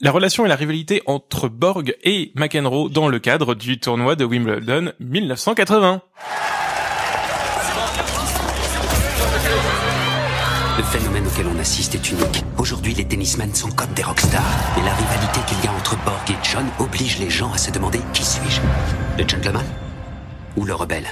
[0.00, 4.24] la relation et la rivalité entre Borg et McEnroe dans le cadre du tournoi de
[4.24, 6.02] Wimbledon 1980.
[10.76, 12.44] Le phénomène auquel on assiste est unique.
[12.56, 14.78] Aujourd'hui, les tennismen sont comme des rockstars.
[14.78, 17.72] Et la rivalité qu'il y a entre Borg et John oblige les gens à se
[17.72, 18.60] demander qui suis-je
[19.20, 19.64] Le gentleman
[20.56, 21.06] Ou le rebelle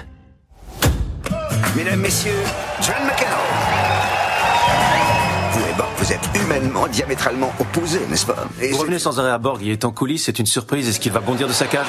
[1.77, 2.31] Mesdames, Messieurs,
[2.81, 3.96] John McEnroe.
[5.99, 8.47] Vous êtes humainement diamétralement opposés, n'est-ce pas?
[8.61, 11.01] Et Vous revenez sans arrêt à Borg, il est en coulisses, c'est une surprise, est-ce
[11.01, 11.87] qu'il va bondir de sa cage?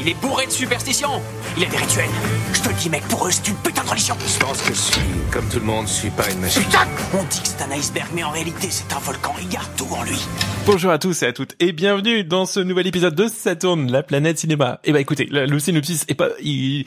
[0.00, 1.20] Il est bourré de superstitions.
[1.56, 2.08] Il a des rituels.
[2.52, 4.16] Je te le dis, mec, pour eux, c'est une putain de religion.
[4.26, 5.00] Je pense que je suis,
[5.32, 6.62] comme tout le monde, je suis pas une machine.
[6.62, 9.34] Putain On dit que c'est un iceberg, mais en réalité, c'est un volcan.
[9.40, 10.20] Il garde tout en lui.
[10.66, 14.02] Bonjour à tous et à toutes et bienvenue dans ce nouvel épisode de Saturne, la
[14.02, 14.80] planète cinéma.
[14.84, 16.86] Et bah écoutez, le, le synopsis est pas, il,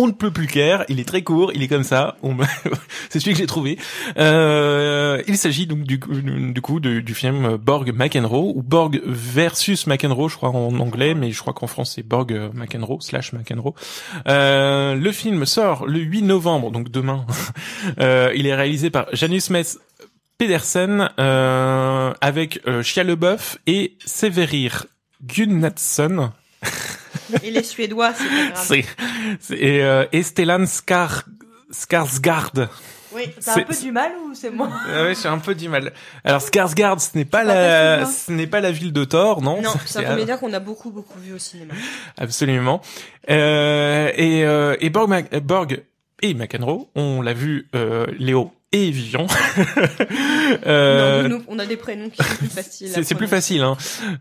[0.00, 2.16] on ne peut plus clair, il est très court, il est comme ça,
[3.10, 3.78] c'est celui que j'ai trouvé.
[4.18, 10.28] Euh, il s'agit donc du, du coup du film Borg McEnroe ou Borg versus McEnroe,
[10.28, 13.74] je crois en anglais, mais je crois qu'en France c'est Borg McEnroe slash McEnroe.
[14.26, 17.26] Euh, le film sort le 8 novembre, donc demain.
[17.98, 19.78] Euh, il est réalisé par Janus Metz
[20.40, 24.86] Pedersen euh, avec euh, Shia LeBeouf et Severir
[25.22, 26.32] Gunnarsson.
[27.44, 28.64] Et les Suédois, c'est pas grave.
[28.66, 28.84] C'est
[29.40, 31.24] c'est- et, euh, et Stellan Skar
[31.72, 32.68] Skarsgård.
[33.12, 35.68] Oui, t'as un peu du mal ou c'est moi Ah ouais, j'ai un peu du
[35.68, 35.92] mal.
[36.24, 39.60] Alors Skarsgård, ce n'est pas la facile, ce n'est pas la ville de Thor, non?
[39.60, 41.74] Non, c'est un comédien qu'on a beaucoup, beaucoup vu au cinéma.
[42.18, 42.80] Absolument.
[43.28, 45.10] Euh, et, euh, et Borg,
[45.42, 45.82] Borg
[46.22, 49.26] et McEnroe, on l'a vu, euh, Léo et Vivian.
[50.66, 52.88] Euh, non, nous, nous, on a des prénoms qui sont plus faciles.
[52.92, 53.62] c'est c'est plus facile.
[53.62, 53.76] Hein.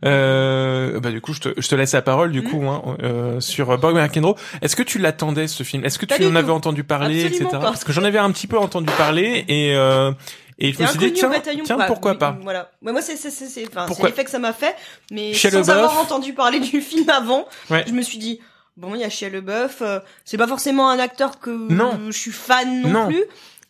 [0.05, 2.49] Euh, bah du coup, je te, je te laisse la parole du Mhm.
[2.49, 4.35] coup hein, euh, sur Borg et McEnroe.
[4.61, 5.83] Est-ce que tu l'attendais ce film?
[5.85, 6.37] Est-ce que Pas tu en tout.
[6.37, 7.61] avais entendu parler, Absolument etc.
[7.61, 7.69] pas.
[7.71, 10.11] Parce que j'en avais un petit peu entendu parler et euh,
[10.59, 11.31] et je me suis dit tiens,
[11.63, 12.37] tiens pourquoi pas?
[12.43, 12.69] Voilà.
[12.83, 14.75] Ouais, moi, c'est c'est c'est c'est enfin, c'est l'effet que ça m'a fait,
[15.11, 17.83] mais sans avoir entendu parler du film avant, Ouais.
[17.87, 18.39] je me suis dit
[18.77, 21.99] bon, il y a Shia LeBeouf, euh, c'est pas forcément un acteur que Non.
[22.07, 23.07] je suis fan non, Non.
[23.07, 23.23] plus.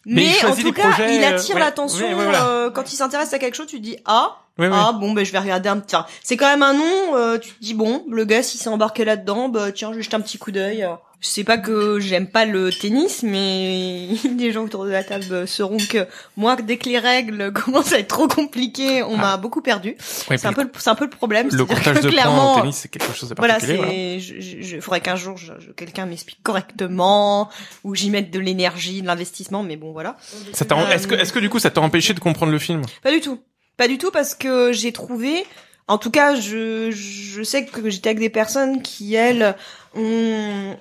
[0.06, 1.62] Mais en tout cas, projets, il euh, attire ouais.
[1.62, 2.48] l'attention Ouais, ouais, voilà.
[2.48, 3.68] euh, quand il s'intéresse à quelque chose.
[3.68, 5.96] Tu te dis ah ah bon ben je vais regarder un petit.
[5.96, 7.16] Enfin, c'est quand même un nom.
[7.16, 10.16] euh, tu te dis bon le gars s'il s'est embarqué là-dedans, bah tiens je jeter
[10.16, 10.88] un petit coup d'œil.
[11.22, 14.08] Je sais pas que j'aime pas le tennis, mais
[14.38, 16.08] les gens autour de la table sauront que
[16.38, 19.98] moi dès que les règles commencent à être trop compliquées, on m'a beaucoup perdu.
[20.30, 21.50] Ouais, C'est un peu le, c'est un peu le problème.
[21.52, 23.78] le comptage de points en tennis, c'est quelque chose de voilà, particulier.
[23.78, 23.92] voilà.
[23.92, 27.50] c'est, je, je, je- faudrait qu'un jour, je, je- quelqu'un m'explique correctement,
[27.84, 30.16] ou j'y mette de l'énergie, de l'investissement, mais bon, voilà.
[30.54, 32.60] Ça t'a, Euh, est-ce que, est-ce que du coup, ça t'a empêché de comprendre le
[32.60, 32.84] film?
[33.04, 33.42] Pas du tout.
[33.76, 35.46] Pas du tout parce que j'ai trouvé,
[35.90, 39.54] en tout cas, je, je sais que j'étais avec des personnes qui, elles,
[39.96, 40.78] ont,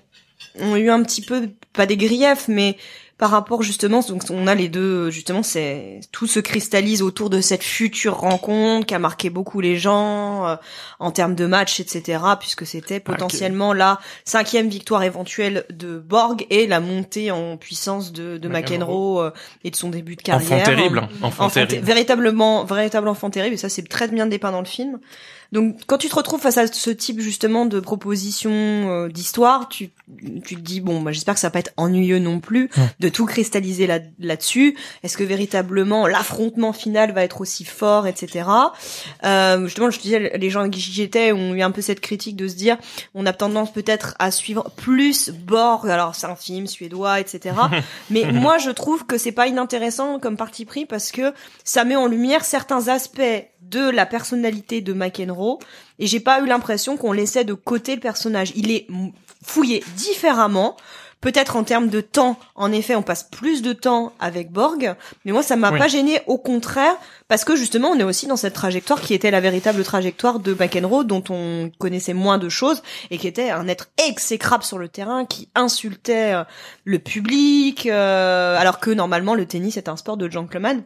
[0.60, 2.76] ont eu un petit peu, pas des griefs, mais
[3.18, 7.40] par rapport justement, donc on a les deux, justement, c'est tout se cristallise autour de
[7.40, 10.56] cette future rencontre qui a marqué beaucoup les gens euh,
[11.00, 12.20] en termes de match, etc.
[12.38, 18.38] Puisque c'était potentiellement la cinquième victoire éventuelle de Borg et la montée en puissance de,
[18.38, 19.18] de McEnroe.
[19.20, 19.30] Euh,
[19.64, 20.52] et de son début de carrière.
[20.52, 21.08] Enfant terrible, hein.
[21.22, 21.86] enfant, Enfant ter- terrible.
[21.86, 24.98] véritablement, véritable enfant terrible, et ça c'est très bien dépeint dans le film.
[25.50, 29.90] Donc quand tu te retrouves face à ce type justement de proposition euh, d'histoire, tu,
[30.44, 32.68] tu te dis bon, bah, j'espère que ça va pas être ennuyeux non plus
[33.00, 34.76] de tout cristalliser là, là-dessus.
[35.02, 38.48] Est-ce que véritablement l'affrontement final va être aussi fort, etc.
[39.24, 42.00] Euh, justement, je te disais, les gens avec qui j'étais ont eu un peu cette
[42.00, 42.76] critique de se dire,
[43.14, 45.88] on a tendance peut-être à suivre plus Borg.
[45.88, 47.54] Alors c'est un film suédois, etc.
[48.10, 51.32] Mais moi, je trouve que c'est pas inintéressant comme parti pris parce que
[51.64, 53.22] ça met en lumière certains aspects
[53.62, 55.58] de la personnalité de McEnroe
[55.98, 58.52] et j'ai pas eu l'impression qu'on laissait de côté le personnage.
[58.54, 58.86] Il est
[59.42, 60.76] fouillé différemment.
[61.20, 65.32] Peut-être en termes de temps, en effet, on passe plus de temps avec Borg, mais
[65.32, 65.78] moi ça m'a Oui.
[65.78, 66.94] pas gêné, au contraire,
[67.26, 70.54] parce que justement on est aussi dans cette trajectoire qui était la véritable trajectoire de
[70.54, 74.88] McEnroe, dont on connaissait moins de choses et qui était un être exécrable sur le
[74.88, 76.44] terrain, qui insultait euh,
[76.84, 80.82] le public, euh, alors que normalement le tennis est un sport de gentleman.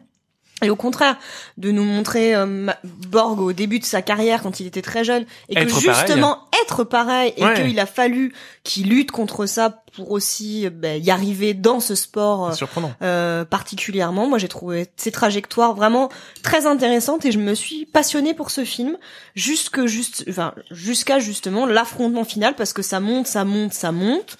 [0.63, 1.17] Et au contraire,
[1.57, 5.25] de nous montrer euh, Borg au début de sa carrière quand il était très jeune,
[5.49, 6.05] et Être que pareil.
[6.07, 7.53] justement être pareil, et Ouais.
[7.55, 8.33] qu'il a fallu
[8.63, 12.65] qu'il lutte contre ça pour aussi euh, ben, y arriver dans ce sport euh,
[13.01, 14.27] euh, particulièrement.
[14.27, 16.09] Moi, j'ai trouvé ces trajectoires vraiment
[16.41, 18.97] très intéressantes et je me suis passionnée pour ce film
[19.35, 24.37] jusque juste, enfin, jusqu'à justement l'affrontement final parce que ça monte, ça monte, ça monte.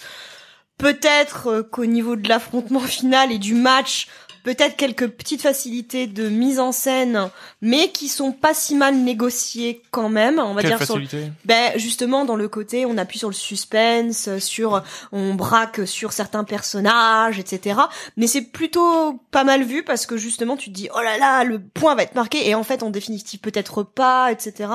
[0.77, 4.07] Peut-être qu'au niveau de l'affrontement final et du match,
[4.43, 7.29] peut-être quelques petites facilités de mise en scène,
[7.61, 10.39] mais qui sont pas si mal négociées quand même.
[10.39, 11.05] On va Quelle dire sur le-
[11.45, 16.11] ben justement dans le côté on appuie sur le suspense, euh, sur on braque sur
[16.13, 17.79] certains personnages, etc.
[18.17, 21.43] Mais c'est plutôt pas mal vu parce que justement tu te dis oh là là
[21.43, 24.69] le point va être marqué et en fait en définitive peut-être pas, etc.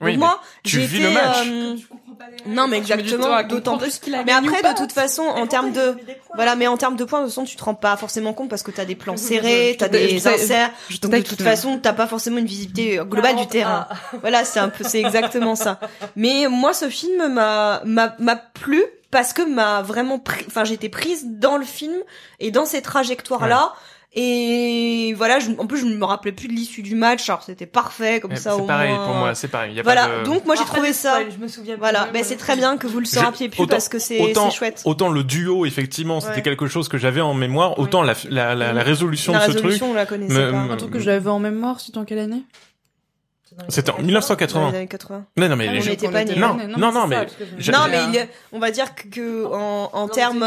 [0.00, 1.36] Oui, Donc moi tu j'ai vis été le match.
[1.46, 1.76] euh,
[2.46, 3.98] non mais exactement d'autant plus.
[4.00, 5.96] qu'il a Mais après de toute façon en termes de
[6.34, 8.50] voilà mais en termes de points de toute façon tu te rends pas forcément compte
[8.50, 10.70] parce que t'as des plans serrés, t'as des inserts.
[10.88, 13.86] Je Donc de toute façon, t'as pas forcément une visibilité euh, globale du terrain.
[14.20, 15.78] Voilà, c'est un peu, c'est exactement ça.
[16.16, 20.88] Mais moi, ce film m'a m'a m'a plu parce que m'a vraiment pris, enfin, j'étais
[20.88, 21.96] prise dans le film
[22.40, 23.72] et dans ces trajectoires là.
[24.16, 27.66] Et voilà, je, en plus je me rappelais plus de l'issue du match, alors c'était
[27.66, 28.54] parfait comme ça.
[28.54, 29.06] C'est au pareil moins.
[29.06, 29.74] pour moi, c'est pareil.
[29.74, 30.24] Y a Voilà, pas de...
[30.24, 31.18] donc moi j'ai trouvé ça.
[31.28, 31.76] Je me souviens.
[31.78, 34.50] Voilà, ben c'est très bien que vous le sauriez plus autant- parce que c'est autant,
[34.50, 34.82] c'est chouette.
[34.84, 36.42] autant le duo, effectivement, c'était Ouais.
[36.42, 39.50] quelque chose que j'avais en mémoire, autant la, la, la, la résolution La de ce
[39.50, 40.58] truc, résolution, on la connaissait me- pas.
[40.58, 42.42] Un truc que j'avais en mémoire, c'était en quelle année?
[43.68, 44.70] C'était en Dans 1980.
[44.70, 45.24] les années 80.
[45.36, 46.36] Non, non, mais Ah, les on gens- était On pas nés.
[46.36, 47.26] Non, non, non, mais
[47.58, 50.46] je- Non, mais il on va dire que, en, en termes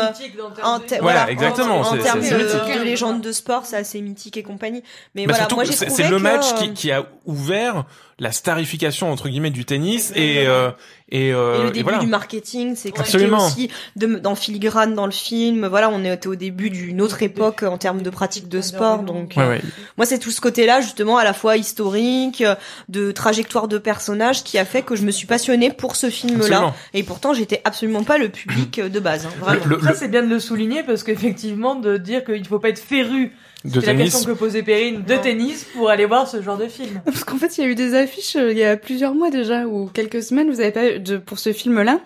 [0.63, 4.37] en Voilà, exactement, en, en c'est- termes de, de légende de sport, c'est assez mythique
[4.37, 4.83] et compagnie.
[5.15, 6.91] Mais Bah, voilà, surtout moi que j'ai c'est trouvé c'est le match euh, qui, qui
[6.91, 7.85] a ouvert
[8.19, 10.71] la starification entre guillemets du tennis et euh,
[11.09, 11.99] et, euh, et le et début voilà.
[11.99, 13.45] du marketing, c'est expliqué Absolument.
[13.45, 15.65] aussi de, dans filigrane dans le film.
[15.67, 19.03] Voilà, on était au début d'une autre époque en termes de pratique de sport.
[19.03, 19.61] Donc, Ouais, euh, ouais.
[19.95, 22.55] moi, c'est tout ce côté-là, justement, à la fois historique, euh,
[22.89, 26.43] de trajectoire de personnages, qui a fait que je me suis passionnée pour ce film-là.
[26.43, 26.73] Absolument.
[26.93, 29.27] Et pourtant, j'étais absolument pas le public euh, de base.
[29.27, 29.63] hein, vraiment.
[29.65, 32.69] Le- Ça, le- c'est bien de le souligner parce qu'effectivement, de dire qu'il faut pas
[32.69, 33.31] être féru,
[33.63, 34.13] de c'est la tennis.
[34.13, 35.21] question que posait Perrine, de Non.
[35.21, 37.01] tennis pour aller voir ce genre de film.
[37.05, 39.29] Parce qu'en fait, il y a eu des affiches euh, il y a plusieurs mois
[39.29, 41.99] déjà, ou quelques semaines, vous avez pas eu de, pour ce film-là.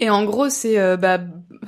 [0.00, 1.18] Et en gros, c'est euh, bah,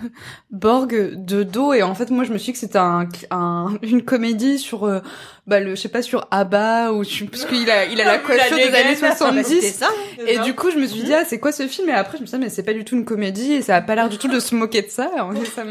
[0.51, 1.73] Borg de dos.
[1.73, 4.85] Et en fait, moi, je me suis dit que c'était un, un, une comédie sur,
[4.85, 5.01] euh,
[5.47, 8.57] bah, le, je sais pas, sur ABBA, ou parce qu'il a, il a la coiffure
[8.57, 9.73] des années ah, bah, 70.
[9.73, 9.89] Ça.
[10.27, 11.89] Et du coup, je me suis dit, ah, c'est quoi ce film?
[11.89, 13.63] Et après, je me suis dit, ah, mais c'est pas du tout une comédie, et
[13.63, 15.11] ça a pas l'air du tout de se moquer de ça.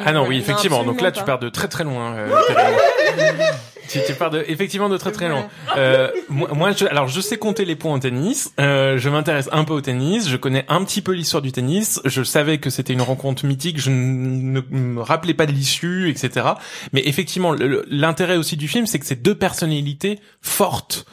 [0.06, 0.84] Ah non, oui, Non, effectivement.
[0.84, 2.16] Donc là, tu pars de très très loin.
[2.16, 2.28] euh.
[3.90, 5.48] Tu, tu pars de effectivement de très très loin.
[5.78, 8.54] Euh, moi, je, alors je sais compter les points en tennis.
[8.60, 10.30] Euh, je m'intéresse un peu au tennis.
[10.30, 12.02] Je connais un petit peu l'histoire du tennis.
[12.06, 13.80] Je savais que c'était une rencontre mythique.
[13.80, 16.48] Je ne me rappelais pas de l'issue, etc.
[16.94, 17.56] Mais effectivement,
[17.88, 21.06] l'intérêt aussi du film, c'est que c'est deux personnalités fortes.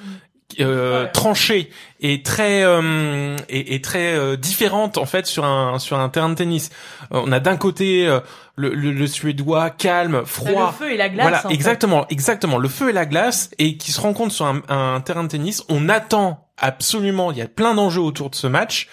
[0.61, 1.11] Euh, Ouais.
[1.13, 1.71] tranchées
[2.01, 6.29] et très euh, et, et très euh, différentes en fait sur un sur un terrain
[6.29, 6.71] de tennis.
[7.13, 8.21] Euh, on a d'un côté euh,
[8.57, 11.23] le, le, le suédois calme, froid, Le feu et la glace.
[11.23, 11.53] voilà, fait.
[11.55, 12.59] exactement, exactement.
[12.59, 15.65] Le feu et la glace et qui se rencontrent sur un, un terrain de tennis.
[15.69, 17.33] On attend absolument.
[17.33, 18.89] Il y a plein d'enjeux autour de ce match.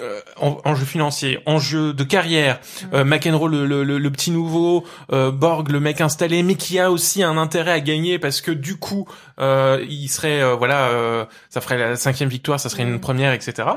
[0.00, 2.60] Euh, en- enjeux financiers, enjeux de carrière.
[2.94, 6.78] Euh, McEnroe, le, le, le- le petit nouveau, euh, Borg, le mec installé, mais qui
[6.78, 9.06] a aussi un intérêt à gagner parce que du coup,
[9.38, 13.34] euh, il serait, euh, voilà, euh, ça ferait la cinquième victoire, ça serait une première,
[13.34, 13.68] etc.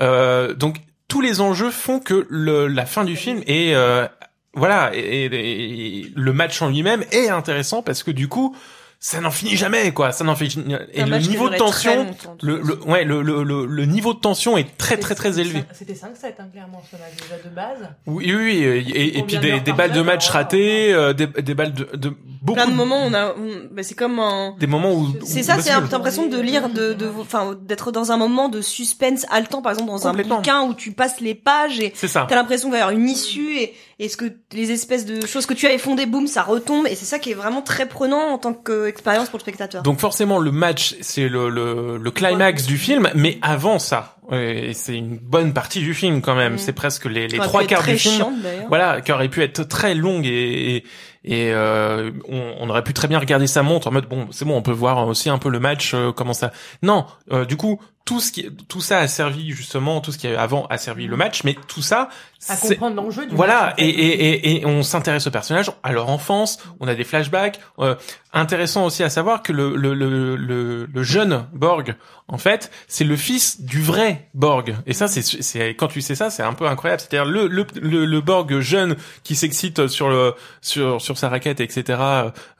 [0.00, 0.76] Euh, donc
[1.08, 4.06] tous les enjeux font que le, la fin du film est euh,
[4.54, 8.56] voilà, et, et- et le match en lui-même est intéressant parce que du coup,
[9.02, 10.12] ça n'en finit jamais, quoi.
[10.12, 10.74] Ça n'en finit.
[10.92, 14.18] Et le niveau de tension, longtemps, le, le, ouais, le, le, le, le niveau de
[14.20, 15.64] tension est très très très élevé.
[15.72, 17.88] C'était 5-7, hein, clairement, ce match déjà de base.
[18.06, 21.72] Oui, oui, oui, et, et- puis des, balles de match, ratées, euh, des, des balles
[21.72, 22.12] de, de
[22.42, 22.56] beaucoup.
[22.60, 25.08] Plein de moments, on a, on- bah, c'est comme un, Des moments où.
[25.24, 28.50] C'est ça, c'est un- t'as l'impression de lire, de, de, enfin, d'être dans un moment
[28.50, 32.06] de suspense haletant, par exemple dans un bouquin où tu passes les pages et C'est
[32.08, 32.26] ça.
[32.28, 33.72] t'as l'impression qu'il va y avoir une issue et
[34.06, 37.04] est-ce que les espèces de choses que tu avais fondées, boum, ça retombe et c'est
[37.04, 39.82] ça qui est vraiment très prenant en tant qu'expérience pour le spectateur.
[39.82, 44.74] Donc forcément le match c'est le, le, le climax du film, mais avant ça, et
[44.74, 46.54] c'est une bonne partie du film quand même.
[46.54, 46.58] Mm.
[46.58, 48.40] C'est presque les, les trois quarts du film.
[48.42, 48.66] d'ailleurs.
[48.68, 50.84] Voilà, qui aurait pu être très longue et et,
[51.24, 54.46] et, euh, on, on aurait pu très bien regarder sa montre en mode bon c'est
[54.46, 56.52] bon on peut voir aussi un peu le match euh, comment ça.
[56.82, 60.26] Non, euh, du coup tout ce qui tout ça a servi justement tout ce qui
[60.26, 62.08] avait avant a servi le match, mais tout ça
[62.48, 63.72] À comprendre l'enjeu du voilà, match.
[63.74, 63.82] en fait.
[63.84, 67.60] et, et, et, et on s'intéresse aux personnages, à leur enfance, on a des flashbacks.
[67.78, 67.94] Euh,
[68.32, 71.96] intéressant aussi à savoir que le, le, le, le, le jeune Borg,
[72.28, 74.76] en fait, c'est le fils du vrai Borg.
[74.86, 77.00] Et ça, c'est, c'est quand tu sais ça, c'est un peu incroyable.
[77.02, 81.60] C'est-à-dire le, le, le, le Borg jeune qui s'excite sur le sur sur sa raquette,
[81.60, 81.98] etc.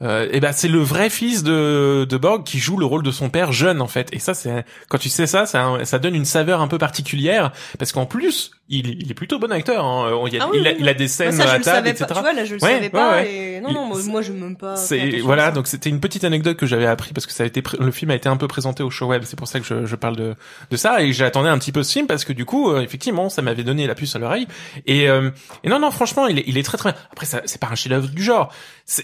[0.01, 3.11] Euh, et ben c'est le vrai fils de de Borg qui joue le rôle de
[3.11, 4.09] son père jeune, en fait.
[4.13, 7.51] Et ça, c'est quand tu sais ça, ça, ça donne une saveur un peu particulière
[7.79, 9.85] parce qu'en plus il, il est plutôt bon acteur.
[9.85, 10.09] Hein.
[10.31, 11.57] Il, a, Ah oui, il, a, oui, il a des scènes Moi, ça, je à
[11.59, 12.05] le table, savais etc.
[12.07, 12.15] pas.
[12.15, 13.11] Tu vois, là, je le Ouais, savais pas.
[13.11, 13.31] ouais.
[13.33, 13.61] Et...
[13.61, 14.75] Non, Il- non, moi, moi, je même pas.
[14.75, 17.61] C'est voilà, donc c'était une petite anecdote que j'avais appris parce que ça a été
[17.79, 19.85] le film a été un peu présenté au show web, c'est pour ça que je,
[19.85, 20.35] je parle de
[20.71, 23.29] de ça et j'attendais un petit peu ce film parce que du coup euh, effectivement
[23.29, 24.47] ça m'avait donné la puce à l'oreille
[24.87, 25.29] et euh,
[25.63, 26.99] et non non franchement il est il est très très bien.
[27.11, 28.51] Après c'est pas un chef-d'œuvre du genre,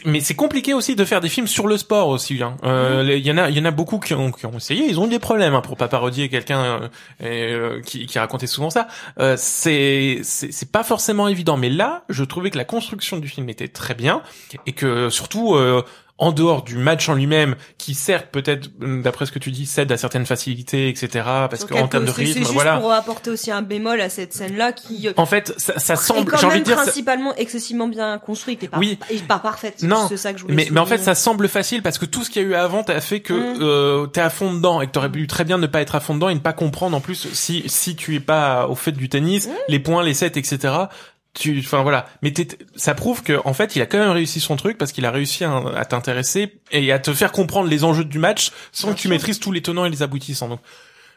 [0.05, 2.41] mais c'est compliqué aussi de faire des films sur le sport aussi.
[2.41, 2.57] hein.
[2.63, 3.09] Euh, Mhm.
[3.09, 4.99] Il y en a il y en a beaucoup qui ont qui ont essayé, ils
[4.99, 6.87] ont eu des problèmes hein, pour pas parodier quelqu'un euh,
[7.23, 8.87] euh, qui qui racontait souvent ça.
[9.19, 13.49] Euh, c'est c'est pas forcément évident, mais là je trouvais que la construction du film
[13.49, 14.21] était très bien
[14.65, 15.81] et que surtout euh,
[16.19, 19.65] en dehors du match en lui-même, qui certes peut-être, euh, d'après ce que tu dis,
[19.67, 21.07] cède à certaines facilités, etc.
[21.49, 22.77] Parce qu'en termes de c'est- C'est rythme, juste voilà.
[22.79, 25.07] pour apporter aussi un bémol à cette scène-là qui.
[25.07, 28.63] euh, En fait, ça, ça semble, j'ai envie de dire, ça- principalement excessivement bien construite
[28.63, 28.97] et pas, Oui.
[29.11, 29.75] et pas parfaite.
[29.77, 31.97] C'est Non, juste ça que je voulais mais, mais en fait, ça semble facile parce
[31.99, 33.57] que tout ce qu'il y a eu avant t'a fait que Mm.
[33.61, 35.99] euh, t'es à fond dedans et que t'aurais pu très bien ne pas être à
[35.99, 38.91] fond dedans et ne pas comprendre en plus si si tu es pas au fait
[38.91, 39.51] du tennis, Mm.
[39.67, 40.73] les points, les sets, etc.
[41.37, 42.33] Tu, enfin voilà, mais
[42.75, 45.11] ça prouve que en fait, il a quand même réussi son truc parce qu'il a
[45.11, 48.97] réussi à, à t'intéresser et à te faire comprendre les enjeux du match sans que
[48.97, 50.47] tu maîtrises tous les tenants et les aboutissants.
[50.49, 50.61] Donc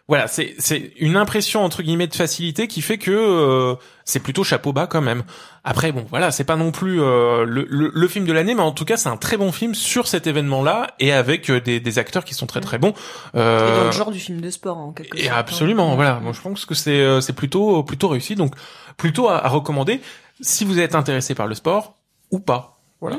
[0.09, 4.43] voilà, c'est c'est une impression entre guillemets de facilité qui fait que euh, c'est plutôt
[4.43, 5.23] chapeau bas quand même.
[5.63, 8.63] Après bon, voilà, c'est pas non plus euh, le, le, le film de l'année, mais
[8.63, 11.79] en tout cas c'est un très bon film sur cet événement-là et avec euh, des,
[11.79, 12.91] des acteurs qui sont très très bons.
[12.91, 15.35] Et dans Euh, le genre du film de sport en quelque et sorte.
[15.35, 15.39] hein.
[15.39, 16.19] absolument, voilà.
[16.21, 18.55] Moi, je pense que c'est euh, c'est plutôt plutôt réussi, donc
[18.97, 20.01] plutôt à, à recommander
[20.41, 21.95] si vous êtes intéressé par le sport
[22.33, 22.79] ou pas.
[23.01, 23.19] Voilà.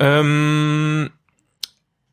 [0.00, 1.08] Euh,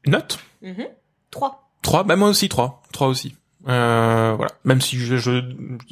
[0.05, 0.87] note Mhm.
[1.31, 1.69] Trois.
[1.81, 3.35] 3 bah moi aussi 3 3 aussi
[3.67, 4.51] euh, voilà.
[4.65, 5.41] Même si je, je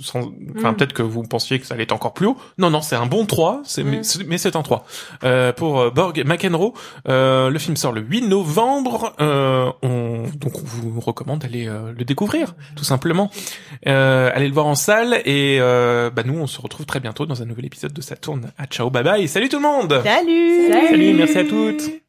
[0.02, 0.76] sans- enfin Mm.
[0.76, 2.38] peut-être que vous pensiez que ça allait être encore plus haut.
[2.58, 4.04] Non non c'est un bon 3 c'est mais Mm.
[4.04, 4.86] c'est- mais c'est un 3
[5.24, 6.74] euh, pour euh, Borg McEnroe
[7.08, 11.94] euh, le film sort le 8 novembre euh, on donc on vous recommande d'aller euh,
[11.98, 13.30] le découvrir tout simplement.
[13.88, 17.26] Euh, allez le voir en salle et euh, bah nous on se retrouve très bientôt
[17.26, 19.28] dans un nouvel épisode de Saturne à ciao bye bye.
[19.28, 20.02] Salut tout le monde!
[20.04, 20.72] Salut.
[20.90, 22.02] salut merci à toutes